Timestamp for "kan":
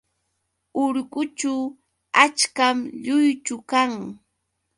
3.71-3.91